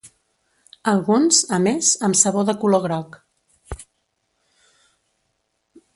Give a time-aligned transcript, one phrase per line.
[0.91, 3.21] Alguns, a més, amb sabó de color groc.